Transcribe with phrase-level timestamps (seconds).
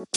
[0.00, 0.16] Assalamualaikum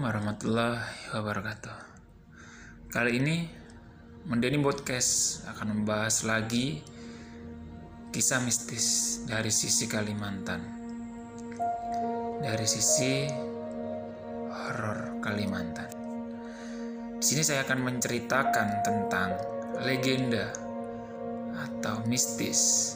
[0.00, 0.80] warahmatullahi
[1.12, 1.76] wabarakatuh.
[2.88, 3.52] Kali ini
[4.24, 6.80] Mendeni Podcast akan membahas lagi
[8.16, 10.64] kisah mistis dari sisi Kalimantan.
[12.40, 13.28] Dari sisi
[14.48, 15.92] horor Kalimantan.
[17.20, 20.52] Di sini saya akan menceritakan tentang legenda
[21.56, 22.94] atau mistis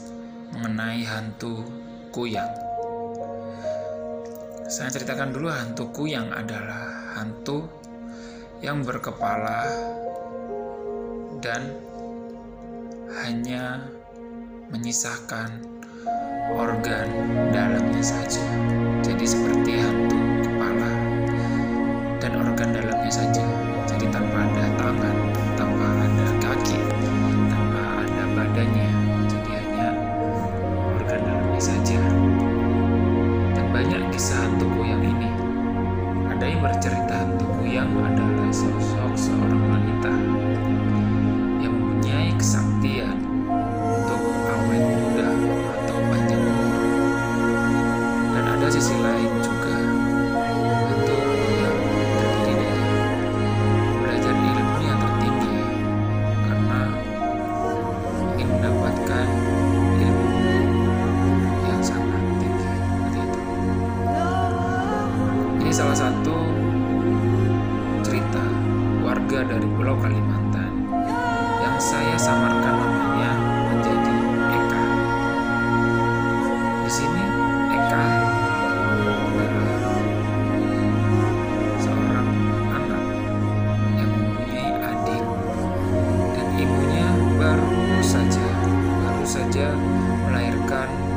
[0.54, 1.64] mengenai hantu
[2.14, 2.50] kuyang.
[4.70, 7.66] Saya ceritakan dulu hantuku yang adalah hantu
[8.62, 9.66] yang berkepala
[11.42, 11.74] dan
[13.24, 13.82] hanya
[14.70, 15.66] menyisakan
[16.54, 17.08] organ
[17.50, 18.44] dalamnya saja.
[19.02, 20.90] Jadi seperti hantu kepala
[22.22, 23.44] dan organ dalamnya saja.
[23.90, 25.16] Jadi tanpa ada tangan,
[65.70, 66.34] Ini salah satu
[68.02, 68.42] cerita
[69.06, 70.66] warga dari Pulau Kalimantan
[71.62, 73.30] yang saya samarkan namanya
[73.70, 74.16] menjadi
[74.50, 74.82] Eka.
[76.82, 77.22] Di sini
[77.70, 78.02] Eka
[79.30, 79.70] adalah
[81.78, 82.28] seorang
[82.74, 83.04] anak
[83.94, 85.24] yang mempunyai adik
[86.34, 87.08] dan ibunya
[87.38, 88.46] baru saja
[89.06, 89.70] baru saja
[90.26, 91.09] melahirkan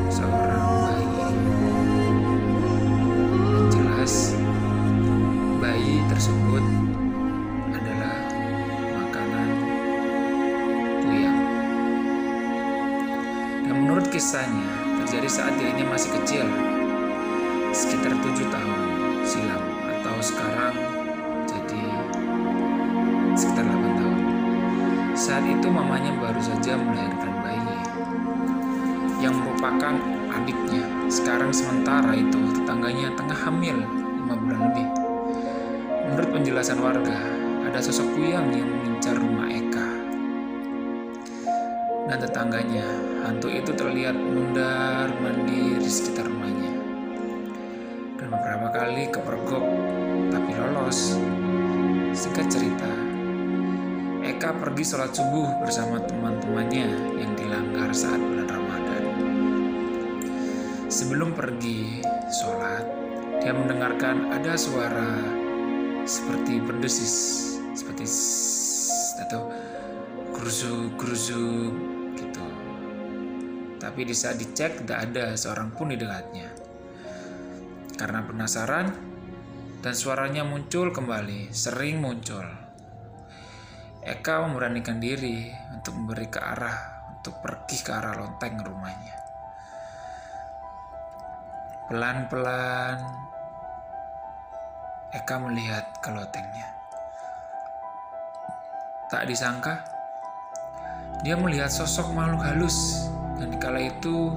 [14.13, 14.69] kisahnya
[15.01, 16.46] terjadi saat dirinya masih kecil,
[17.74, 18.79] sekitar tujuh tahun
[19.25, 20.75] silam atau sekarang
[21.50, 21.81] jadi
[23.34, 24.19] sekitar 8 tahun.
[25.18, 27.78] Saat itu mamanya baru saja melahirkan bayi
[29.18, 29.97] yang merupakan
[30.29, 30.85] adiknya.
[31.09, 34.88] Sekarang sementara itu tetangganya tengah hamil 5 bulan lebih.
[36.13, 37.18] Menurut penjelasan warga,
[37.66, 39.92] ada sosok kuyang yang mengincar rumah Eka.
[42.03, 42.84] Dan tetangganya,
[43.24, 46.75] hantu itu terlihat mundar mandir di sekitar rumahnya.
[48.19, 49.66] Dan beberapa kali kepergok,
[50.28, 51.16] tapi lolos.
[52.12, 52.91] Singkat cerita,
[54.24, 56.88] Eka pergi sholat subuh bersama teman-temannya
[57.19, 59.03] yang dilanggar saat bulan Ramadan.
[60.91, 62.85] Sebelum pergi sholat,
[63.40, 65.20] dia mendengarkan ada suara
[66.03, 67.16] seperti berdesis,
[67.74, 68.06] seperti
[69.24, 69.47] atau
[70.43, 71.71] gerusuk gerusuk
[72.19, 72.43] gitu.
[73.79, 76.51] Tapi di saat dicek tidak ada seorang pun di dekatnya.
[77.95, 78.91] Karena penasaran
[79.79, 82.43] dan suaranya muncul kembali, sering muncul.
[84.03, 89.15] Eka memberanikan diri untuk memberi ke arah untuk pergi ke arah lonteng rumahnya.
[91.87, 92.99] Pelan-pelan
[95.15, 96.67] Eka melihat ke lotengnya.
[99.07, 99.92] Tak disangka,
[101.22, 103.06] dia melihat sosok makhluk halus
[103.38, 104.34] dan kala itu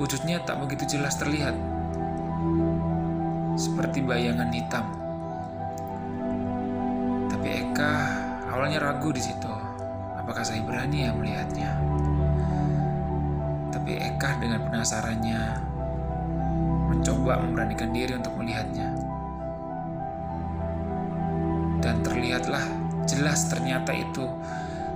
[0.00, 1.52] wujudnya tak begitu jelas terlihat.
[3.60, 4.86] Seperti bayangan hitam.
[7.28, 7.92] Tapi Eka
[8.48, 9.52] awalnya ragu di situ.
[10.16, 11.70] Apakah saya berani ya melihatnya?
[13.68, 15.40] Tapi Eka dengan penasarannya
[16.90, 18.88] mencoba memberanikan diri untuk melihatnya.
[21.80, 22.64] Dan terlihatlah
[23.04, 24.24] jelas ternyata itu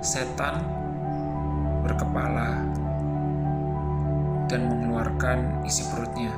[0.05, 0.84] setan
[1.85, 2.65] berkepala
[4.49, 6.33] dan mengeluarkan isi perutnya.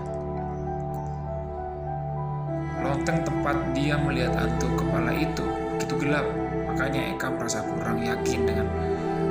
[2.83, 5.43] Lonteng tempat dia melihat hantu kepala itu
[5.75, 6.27] begitu gelap,
[6.67, 8.67] makanya Eka merasa kurang yakin dengan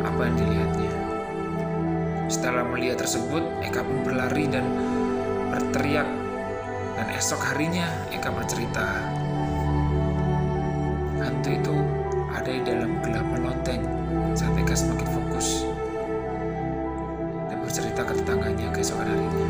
[0.03, 0.93] apa yang dilihatnya.
[2.27, 4.67] Setelah melihat tersebut, Eka pun berlari dan
[5.53, 6.09] berteriak.
[6.97, 8.89] Dan esok harinya Eka bercerita,
[11.21, 11.77] hantu itu
[12.33, 13.83] ada di dalam kegelapan lonteng
[14.33, 15.76] saat Eka semakin fokus
[18.07, 19.47] ke tetangganya keesokan harinya.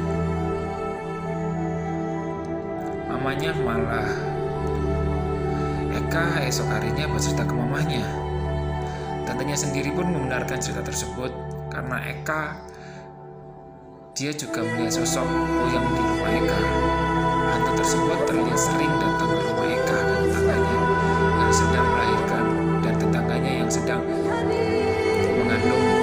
[3.12, 4.10] Mamanya malah
[5.92, 8.04] Eka esok harinya bercerita ke mamanya
[9.26, 11.34] Tantenya sendiri pun membenarkan cerita tersebut
[11.72, 12.66] karena Eka
[14.16, 16.60] dia juga melihat sosok Boyang di rumah Eka.
[17.52, 20.76] Hantu tersebut terlihat sering datang ke rumah Eka dan tetangganya
[21.36, 22.44] yang sedang melahirkan
[22.80, 24.02] dan tetangganya yang sedang
[25.36, 25.95] mengandung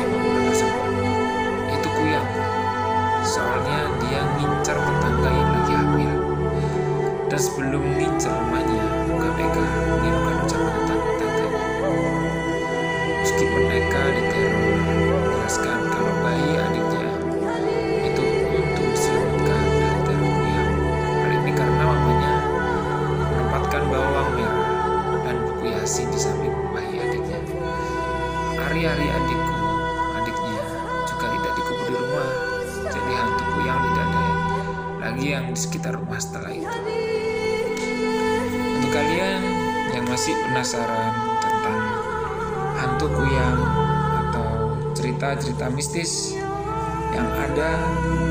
[13.43, 17.11] Meskipun Eka diteror, menjelaskan kalau bayi adiknya
[18.07, 18.23] itu
[18.55, 20.71] untuk diselamatkan dari teror Kuyang.
[20.95, 22.33] Hal ini karena mamanya
[23.19, 24.71] menempatkan bawang merah
[25.27, 27.39] dan buku Yasin di samping bayi adiknya.
[28.63, 29.59] Ari-ari adikku,
[30.23, 30.63] adiknya
[31.03, 32.31] juga tidak dikubur di rumah.
[32.95, 34.25] Jadi hantu Kuyang tidak ada
[35.03, 36.79] lagi yang di sekitar rumah setelah itu.
[38.79, 39.43] Untuk kalian
[39.91, 41.32] yang masih penasaran
[42.83, 43.59] hantu Kuyang
[44.27, 46.35] atau cerita-cerita mistis
[47.15, 47.79] yang ada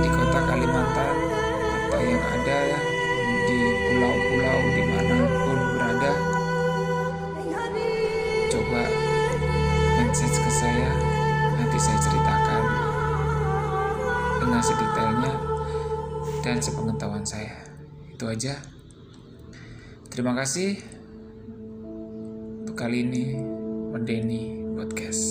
[0.05, 1.17] di kota Kalimantan
[1.89, 2.59] atau yang ada
[3.49, 3.59] di
[3.89, 6.13] pulau-pulau di mana pun berada.
[8.53, 8.83] Coba
[9.97, 10.91] message ke saya
[11.57, 12.63] nanti saya ceritakan
[14.37, 15.35] dengan sedetailnya
[16.45, 17.57] dan sepengetahuan saya.
[18.13, 18.61] Itu aja.
[20.13, 20.77] Terima kasih.
[22.63, 23.52] Untuk kali ini
[23.93, 25.25] Mendeni Podcast